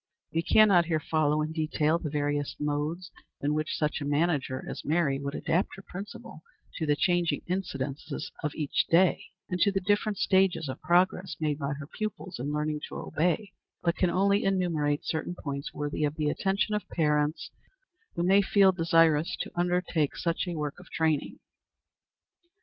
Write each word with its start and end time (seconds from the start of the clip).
We 0.33 0.41
can 0.41 0.69
not 0.69 0.85
here 0.85 0.99
follow 0.99 1.43
in 1.43 1.51
detail 1.51 1.99
the 1.99 2.09
various 2.09 2.55
modes 2.59 3.11
in 3.39 3.53
which 3.53 3.77
such 3.77 4.01
a 4.01 4.03
manager 4.03 4.65
as 4.67 4.83
Mary 4.83 5.19
would 5.19 5.35
adapt 5.35 5.75
her 5.75 5.83
principle 5.83 6.41
to 6.77 6.87
the 6.87 6.95
changing 6.95 7.43
incidents 7.45 8.11
of 8.43 8.55
each 8.55 8.87
day, 8.89 9.25
and 9.47 9.59
to 9.61 9.71
the 9.71 9.79
different 9.79 10.17
stages 10.17 10.67
of 10.67 10.81
progress 10.81 11.35
made 11.39 11.59
by 11.59 11.73
her 11.73 11.85
pupils 11.85 12.39
in 12.39 12.51
learning 12.51 12.81
to 12.89 12.95
obey, 12.95 13.51
but 13.83 13.95
can 13.95 14.09
only 14.09 14.43
enumerate 14.43 15.05
certain 15.05 15.35
points 15.35 15.71
worthy 15.71 16.03
of 16.03 16.15
the 16.15 16.31
attention 16.31 16.73
of 16.73 16.89
parents 16.89 17.51
who 18.15 18.23
may 18.23 18.41
feel 18.41 18.71
desirous 18.71 19.37
to 19.41 19.51
undertake 19.53 20.17
such 20.17 20.47
a 20.47 20.55
work 20.55 20.79
of 20.79 20.89
training. 20.89 21.37